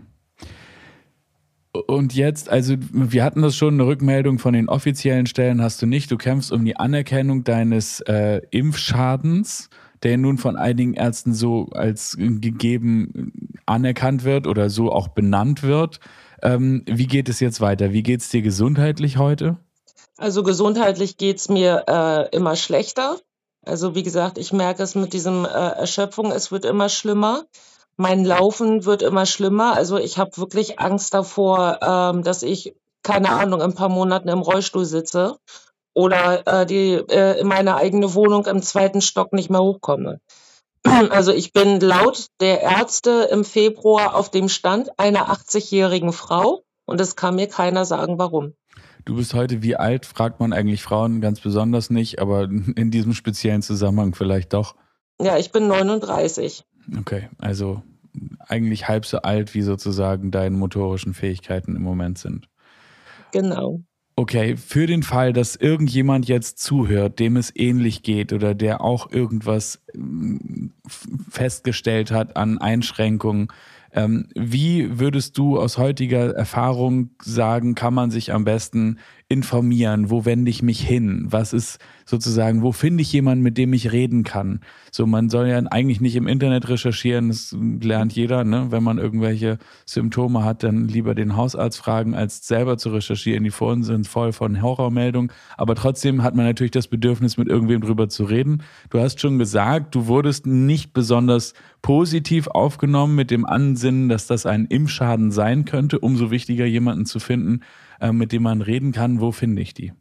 [1.73, 5.87] Und jetzt, also wir hatten das schon, eine Rückmeldung von den offiziellen Stellen hast du
[5.87, 6.11] nicht.
[6.11, 9.69] Du kämpfst um die Anerkennung deines äh, Impfschadens,
[10.03, 13.33] der nun von einigen Ärzten so als gegeben
[13.65, 15.99] anerkannt wird oder so auch benannt wird.
[16.43, 17.91] Ähm, wie geht es jetzt weiter?
[17.91, 19.57] Wie geht es dir gesundheitlich heute?
[20.17, 23.17] Also gesundheitlich geht es mir äh, immer schlechter.
[23.65, 27.45] Also wie gesagt, ich merke es mit diesem äh, Erschöpfung, es wird immer schlimmer.
[27.95, 29.75] Mein Laufen wird immer schlimmer.
[29.75, 34.29] Also ich habe wirklich Angst davor, ähm, dass ich, keine Ahnung, in ein paar Monaten
[34.29, 35.37] im Rollstuhl sitze
[35.93, 40.19] oder äh, die, äh, in meine eigene Wohnung im zweiten Stock nicht mehr hochkomme.
[41.11, 46.99] Also ich bin laut der Ärzte im Februar auf dem Stand einer 80-jährigen Frau und
[46.99, 48.53] es kann mir keiner sagen, warum.
[49.05, 52.43] Du bist heute wie alt, fragt man eigentlich Frauen ganz besonders nicht, aber
[52.75, 54.75] in diesem speziellen Zusammenhang vielleicht doch.
[55.21, 56.65] Ja, ich bin 39.
[56.97, 57.83] Okay, also
[58.47, 62.47] eigentlich halb so alt, wie sozusagen deine motorischen Fähigkeiten im Moment sind.
[63.31, 63.81] Genau.
[64.15, 69.11] Okay, für den Fall, dass irgendjemand jetzt zuhört, dem es ähnlich geht oder der auch
[69.11, 70.67] irgendwas mm,
[71.29, 73.47] festgestellt hat an Einschränkungen,
[73.91, 78.99] ähm, wie würdest du aus heutiger Erfahrung sagen, kann man sich am besten
[79.33, 80.09] informieren?
[80.11, 81.25] Wo wende ich mich hin?
[81.29, 84.59] Was ist sozusagen, wo finde ich jemanden, mit dem ich reden kann?
[84.91, 88.67] So, man soll ja eigentlich nicht im Internet recherchieren, das lernt jeder, ne?
[88.69, 93.43] Wenn man irgendwelche Symptome hat, dann lieber den Hausarzt fragen, als selber zu recherchieren.
[93.43, 97.81] Die Foren sind voll von Horrormeldungen, aber trotzdem hat man natürlich das Bedürfnis, mit irgendwem
[97.81, 98.61] drüber zu reden.
[98.91, 104.45] Du hast schon gesagt, du wurdest nicht besonders positiv aufgenommen mit dem Ansinnen, dass das
[104.45, 105.99] ein Impfschaden sein könnte.
[105.99, 107.61] Umso wichtiger, jemanden zu finden,
[108.11, 109.21] mit dem man reden kann.
[109.21, 109.93] Wo finde ich die?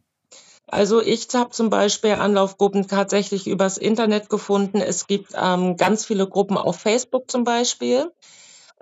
[0.67, 4.81] Also ich habe zum Beispiel Anlaufgruppen tatsächlich übers Internet gefunden.
[4.81, 8.11] Es gibt ähm, ganz viele Gruppen auf Facebook zum Beispiel.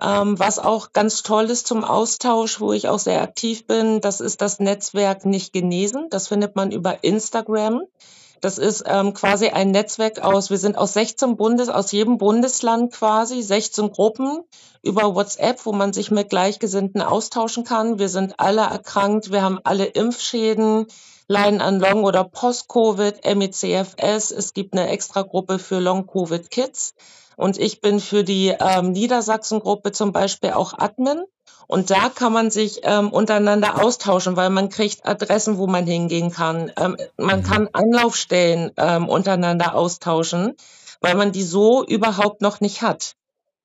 [0.00, 4.20] Ähm, was auch ganz toll ist zum Austausch, wo ich auch sehr aktiv bin, das
[4.20, 6.08] ist das Netzwerk Nicht Genesen.
[6.10, 7.82] Das findet man über Instagram.
[8.42, 12.92] Das ist ähm, quasi ein Netzwerk aus, wir sind aus 16 Bundes, aus jedem Bundesland
[12.92, 14.40] quasi, 16 Gruppen
[14.82, 18.00] über WhatsApp, wo man sich mit Gleichgesinnten austauschen kann.
[18.00, 20.88] Wir sind alle erkrankt, wir haben alle Impfschäden,
[21.28, 24.32] leiden an Long- oder Post-Covid, MECFS.
[24.32, 26.94] Es gibt eine Extragruppe für Long-Covid-Kids.
[27.36, 31.22] Und ich bin für die ähm, Niedersachsen-Gruppe zum Beispiel auch Admin.
[31.66, 36.30] Und da kann man sich ähm, untereinander austauschen, weil man kriegt Adressen, wo man hingehen
[36.30, 36.72] kann.
[36.76, 37.44] Ähm, man mhm.
[37.44, 40.54] kann Anlaufstellen ähm, untereinander austauschen,
[41.00, 43.14] weil man die so überhaupt noch nicht hat.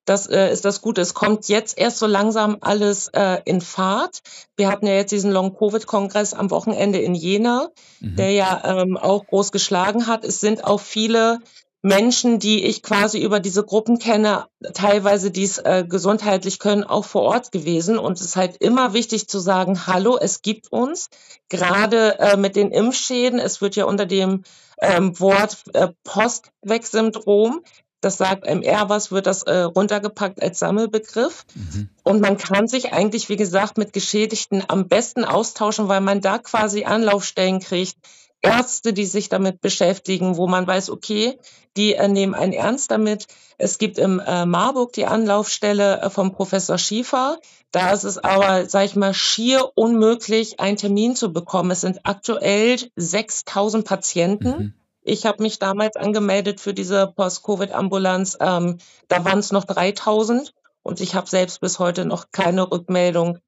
[0.08, 1.02] Das äh, ist das Gute.
[1.02, 4.22] Es kommt jetzt erst so langsam alles äh, in Fahrt.
[4.56, 7.68] Wir hatten ja jetzt diesen Long-Covid-Kongress am Wochenende in Jena,
[8.00, 8.16] mhm.
[8.16, 10.24] der ja ähm, auch groß geschlagen hat.
[10.24, 11.40] Es sind auch viele
[11.82, 17.22] Menschen, die ich quasi über diese Gruppen kenne, teilweise dies äh, gesundheitlich können, auch vor
[17.22, 17.98] Ort gewesen.
[17.98, 21.10] Und es ist halt immer wichtig zu sagen, hallo, es gibt uns,
[21.50, 23.40] gerade äh, mit den Impfschäden.
[23.40, 24.44] Es wird ja unter dem
[24.82, 27.62] ähm, Wort äh, Postweg-Syndrom
[28.02, 31.46] das sagt MR was, wird das äh, runtergepackt als Sammelbegriff.
[31.56, 31.90] Mhm.
[32.04, 36.38] Und man kann sich eigentlich, wie gesagt, mit Geschädigten am besten austauschen, weil man da
[36.38, 37.98] quasi Anlaufstellen kriegt,
[38.42, 41.40] Ärzte, die sich damit beschäftigen, wo man weiß, okay,
[41.76, 43.28] die äh, nehmen einen ernst damit.
[43.58, 47.40] Es gibt im äh, Marburg die Anlaufstelle äh, vom Professor Schiefer.
[47.72, 51.72] Da ist es aber, sag ich mal, schier unmöglich, einen Termin zu bekommen.
[51.72, 54.50] Es sind aktuell 6000 Patienten.
[54.50, 54.74] Mhm.
[55.02, 58.38] Ich habe mich damals angemeldet für diese Post-Covid-Ambulanz.
[58.40, 63.40] Ähm, da waren es noch 3000 und ich habe selbst bis heute noch keine Rückmeldung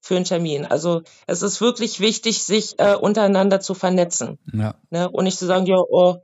[0.00, 0.64] für einen Termin.
[0.64, 4.38] Also es ist wirklich wichtig, sich äh, untereinander zu vernetzen.
[4.52, 4.74] Ja.
[4.90, 5.08] Ne?
[5.10, 6.16] Und nicht zu sagen, ja, oh,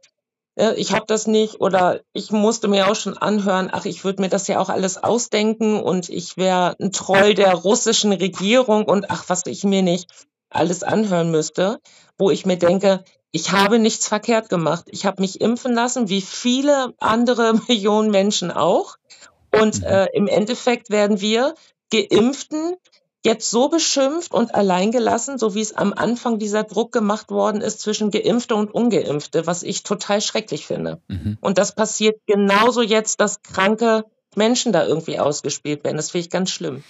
[0.56, 4.22] äh, ich habe das nicht oder ich musste mir auch schon anhören, ach, ich würde
[4.22, 9.10] mir das ja auch alles ausdenken und ich wäre ein Troll der russischen Regierung und
[9.10, 10.10] ach, was ich mir nicht
[10.50, 11.80] alles anhören müsste,
[12.16, 14.84] wo ich mir denke, ich habe nichts verkehrt gemacht.
[14.90, 18.94] Ich habe mich impfen lassen, wie viele andere Millionen Menschen auch.
[19.50, 19.86] Und mhm.
[19.86, 21.54] äh, im Endeffekt werden wir
[21.90, 22.76] Geimpften
[23.24, 27.80] jetzt so beschimpft und alleingelassen, so wie es am Anfang dieser Druck gemacht worden ist
[27.80, 31.00] zwischen Geimpfte und Ungeimpfte, was ich total schrecklich finde.
[31.08, 31.38] Mhm.
[31.40, 34.04] Und das passiert genauso jetzt, dass kranke
[34.36, 35.96] Menschen da irgendwie ausgespielt werden.
[35.96, 36.82] Das finde ich ganz schlimm.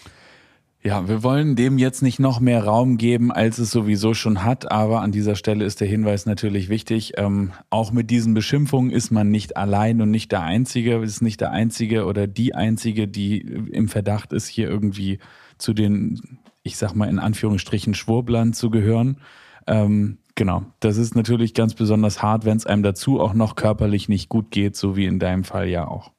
[0.83, 4.71] Ja, wir wollen dem jetzt nicht noch mehr Raum geben, als es sowieso schon hat,
[4.71, 7.15] aber an dieser Stelle ist der Hinweis natürlich wichtig.
[7.17, 11.41] Ähm, auch mit diesen Beschimpfungen ist man nicht allein und nicht der Einzige, ist nicht
[11.41, 15.21] der Einzige oder die Einzige, die im Verdacht ist, hier irgendwie
[15.59, 19.19] zu den, ich sag mal in Anführungsstrichen, Schwurblern zu gehören.
[19.67, 24.09] Ähm, genau, das ist natürlich ganz besonders hart, wenn es einem dazu auch noch körperlich
[24.09, 26.13] nicht gut geht, so wie in deinem Fall ja auch.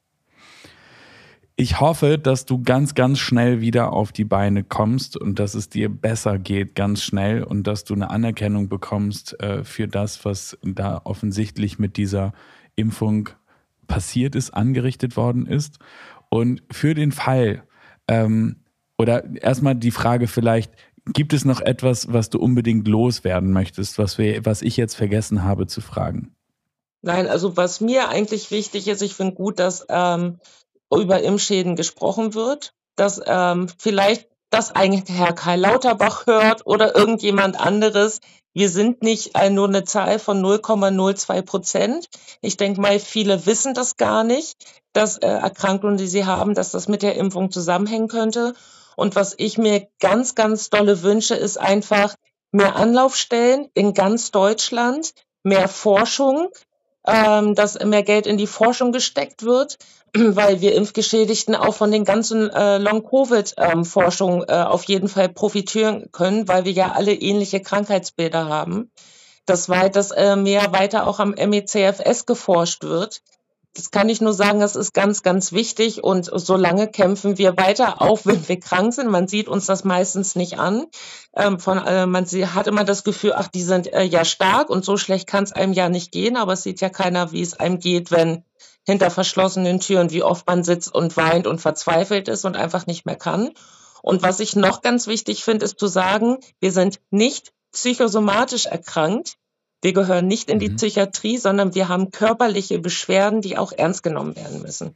[1.57, 5.69] Ich hoffe, dass du ganz, ganz schnell wieder auf die Beine kommst und dass es
[5.69, 10.57] dir besser geht, ganz schnell und dass du eine Anerkennung bekommst äh, für das, was
[10.63, 12.33] da offensichtlich mit dieser
[12.75, 13.29] Impfung
[13.87, 15.79] passiert ist, angerichtet worden ist.
[16.27, 17.63] Und für den Fall,
[18.09, 18.57] ähm,
[18.97, 20.71] oder erstmal die Frage vielleicht,
[21.05, 25.43] gibt es noch etwas, was du unbedingt loswerden möchtest, was, wir, was ich jetzt vergessen
[25.43, 26.35] habe zu fragen?
[27.01, 30.39] Nein, also was mir eigentlich wichtig ist, ich finde gut, dass ähm,
[30.91, 37.59] über Impfschäden gesprochen wird, dass ähm, vielleicht das eigentlich Herr Karl Lauterbach hört oder irgendjemand
[37.59, 38.21] anderes.
[38.53, 42.07] Wir sind nicht äh, nur eine Zahl von 0,02 Prozent.
[42.41, 44.55] Ich denke mal, viele wissen das gar nicht,
[44.93, 48.53] dass äh, Erkrankungen, die sie haben, dass das mit der Impfung zusammenhängen könnte.
[48.95, 52.15] Und was ich mir ganz, ganz dolle wünsche, ist einfach
[52.51, 56.49] mehr Anlaufstellen in ganz Deutschland, mehr Forschung,
[57.05, 59.77] ähm, dass mehr Geld in die Forschung gesteckt wird,
[60.13, 66.47] weil wir Impfgeschädigten auch von den ganzen äh, Long-Covid-Forschungen äh, auf jeden Fall profitieren können,
[66.47, 68.91] weil wir ja alle ähnliche Krankheitsbilder haben.
[69.45, 73.21] Das weit, dass äh, mehr weiter auch am MECFS geforscht wird,
[73.75, 76.03] das kann ich nur sagen, das ist ganz, ganz wichtig.
[76.03, 79.11] Und solange kämpfen wir weiter, auch wenn wir krank sind.
[79.11, 80.85] Man sieht uns das meistens nicht an.
[81.35, 84.85] Ähm, von, äh, man hat immer das Gefühl, ach, die sind äh, ja stark und
[84.85, 86.37] so schlecht kann es einem ja nicht gehen.
[86.37, 88.45] Aber es sieht ja keiner, wie es einem geht, wenn
[88.85, 93.05] hinter verschlossenen Türen, wie oft man sitzt und weint und verzweifelt ist und einfach nicht
[93.05, 93.51] mehr kann.
[94.01, 99.35] Und was ich noch ganz wichtig finde, ist zu sagen, wir sind nicht psychosomatisch erkrankt.
[99.85, 100.77] Wir gehören nicht in die mhm.
[100.77, 104.95] Psychiatrie, sondern wir haben körperliche Beschwerden, die auch ernst genommen werden müssen.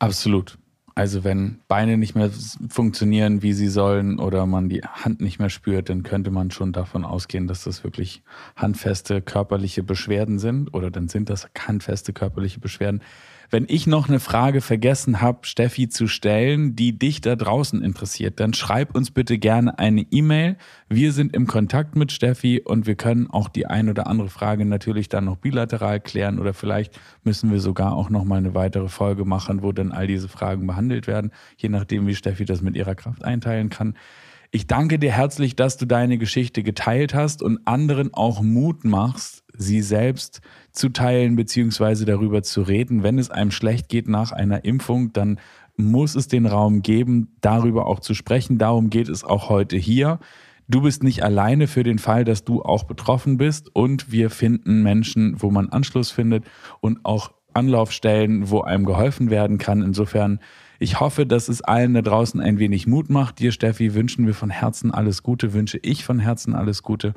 [0.00, 0.58] Absolut.
[0.96, 2.28] Also wenn Beine nicht mehr
[2.68, 6.72] funktionieren, wie sie sollen, oder man die Hand nicht mehr spürt, dann könnte man schon
[6.72, 8.24] davon ausgehen, dass das wirklich
[8.56, 13.00] handfeste körperliche Beschwerden sind, oder dann sind das handfeste körperliche Beschwerden.
[13.54, 18.40] Wenn ich noch eine Frage vergessen habe, Steffi zu stellen, die dich da draußen interessiert,
[18.40, 20.56] dann schreib uns bitte gerne eine E-Mail.
[20.88, 24.64] Wir sind im Kontakt mit Steffi und wir können auch die ein oder andere Frage
[24.64, 28.88] natürlich dann noch bilateral klären oder vielleicht müssen wir sogar auch noch mal eine weitere
[28.88, 32.74] Folge machen, wo dann all diese Fragen behandelt werden, je nachdem, wie Steffi das mit
[32.74, 33.98] ihrer Kraft einteilen kann.
[34.54, 39.44] Ich danke dir herzlich, dass du deine Geschichte geteilt hast und anderen auch Mut machst,
[39.56, 40.40] sie selbst
[40.88, 43.02] teilen beziehungsweise darüber zu reden.
[43.02, 45.38] Wenn es einem schlecht geht nach einer Impfung, dann
[45.76, 48.58] muss es den Raum geben, darüber auch zu sprechen.
[48.58, 50.18] Darum geht es auch heute hier.
[50.68, 54.82] Du bist nicht alleine für den Fall, dass du auch betroffen bist und wir finden
[54.82, 56.44] Menschen, wo man Anschluss findet
[56.80, 59.82] und auch Anlaufstellen, wo einem geholfen werden kann.
[59.82, 60.40] Insofern,
[60.78, 63.38] ich hoffe, dass es allen da draußen ein wenig Mut macht.
[63.38, 67.14] Dir, Steffi, wünschen wir von Herzen alles Gute, wünsche ich von Herzen alles Gute.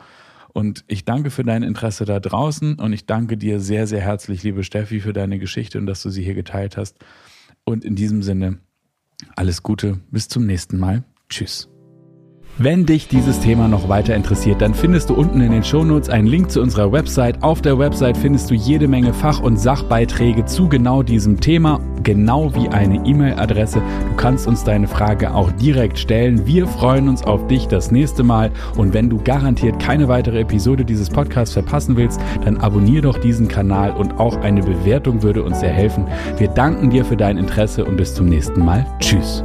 [0.55, 4.41] Und ich danke für dein Interesse da draußen und ich danke dir sehr, sehr herzlich,
[4.41, 6.97] liebe Steffi, für deine Geschichte und dass du sie hier geteilt hast.
[7.65, 8.59] Und in diesem Sinne,
[9.35, 11.03] alles Gute, bis zum nächsten Mal.
[11.27, 11.67] Tschüss.
[12.57, 16.25] Wenn dich dieses Thema noch weiter interessiert, dann findest du unten in den Shownotes einen
[16.25, 17.43] Link zu unserer Website.
[17.43, 22.55] Auf der Website findest du jede Menge Fach- und Sachbeiträge zu genau diesem Thema, genau
[22.55, 23.81] wie eine E-Mail-Adresse.
[24.09, 26.47] Du kannst uns deine Frage auch direkt stellen.
[26.47, 30.85] Wir freuen uns auf dich das nächste Mal und wenn du garantiert keine weitere Episode
[30.85, 35.59] dieses Podcasts verpassen willst, dann abonnier doch diesen Kanal und auch eine Bewertung würde uns
[35.59, 36.07] sehr helfen.
[36.37, 38.85] Wir danken dir für dein Interesse und bis zum nächsten Mal.
[39.01, 39.43] Tschüss.